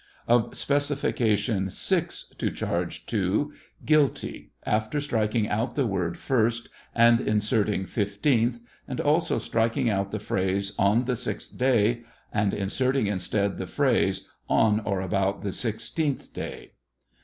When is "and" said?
6.95-7.21, 8.87-8.99, 12.33-12.51